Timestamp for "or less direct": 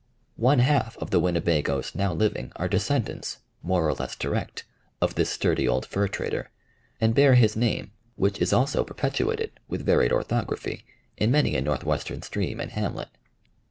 3.87-4.63